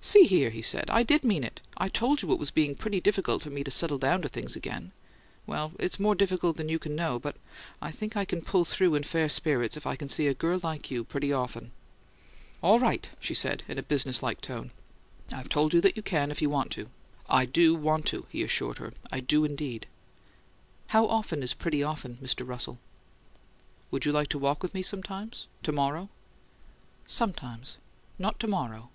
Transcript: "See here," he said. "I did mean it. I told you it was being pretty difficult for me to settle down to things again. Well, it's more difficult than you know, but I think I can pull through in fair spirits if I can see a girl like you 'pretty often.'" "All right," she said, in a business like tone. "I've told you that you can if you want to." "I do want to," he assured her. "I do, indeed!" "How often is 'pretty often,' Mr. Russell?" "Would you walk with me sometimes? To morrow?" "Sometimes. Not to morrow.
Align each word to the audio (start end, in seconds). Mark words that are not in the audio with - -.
"See 0.00 0.24
here," 0.24 0.50
he 0.50 0.60
said. 0.60 0.90
"I 0.90 1.04
did 1.04 1.22
mean 1.22 1.44
it. 1.44 1.60
I 1.76 1.88
told 1.88 2.20
you 2.20 2.32
it 2.32 2.38
was 2.40 2.50
being 2.50 2.74
pretty 2.74 3.00
difficult 3.00 3.42
for 3.44 3.50
me 3.50 3.62
to 3.62 3.70
settle 3.70 3.96
down 3.96 4.22
to 4.22 4.28
things 4.28 4.56
again. 4.56 4.90
Well, 5.46 5.70
it's 5.78 6.00
more 6.00 6.16
difficult 6.16 6.56
than 6.56 6.68
you 6.68 6.80
know, 6.84 7.20
but 7.20 7.36
I 7.80 7.92
think 7.92 8.16
I 8.16 8.24
can 8.24 8.42
pull 8.42 8.64
through 8.64 8.96
in 8.96 9.04
fair 9.04 9.28
spirits 9.28 9.76
if 9.76 9.86
I 9.86 9.94
can 9.94 10.08
see 10.08 10.26
a 10.26 10.34
girl 10.34 10.58
like 10.64 10.90
you 10.90 11.04
'pretty 11.04 11.32
often.'" 11.32 11.70
"All 12.60 12.80
right," 12.80 13.08
she 13.20 13.34
said, 13.34 13.62
in 13.68 13.78
a 13.78 13.84
business 13.84 14.20
like 14.20 14.40
tone. 14.40 14.72
"I've 15.32 15.48
told 15.48 15.72
you 15.72 15.80
that 15.82 15.96
you 15.96 16.02
can 16.02 16.32
if 16.32 16.42
you 16.42 16.50
want 16.50 16.72
to." 16.72 16.88
"I 17.28 17.46
do 17.46 17.72
want 17.76 18.04
to," 18.06 18.26
he 18.30 18.42
assured 18.42 18.78
her. 18.78 18.92
"I 19.12 19.20
do, 19.20 19.44
indeed!" 19.44 19.86
"How 20.88 21.06
often 21.06 21.40
is 21.40 21.54
'pretty 21.54 21.84
often,' 21.84 22.16
Mr. 22.20 22.44
Russell?" 22.44 22.80
"Would 23.92 24.04
you 24.04 24.24
walk 24.40 24.60
with 24.60 24.74
me 24.74 24.82
sometimes? 24.82 25.46
To 25.62 25.70
morrow?" 25.70 26.08
"Sometimes. 27.06 27.76
Not 28.18 28.40
to 28.40 28.48
morrow. 28.48 28.90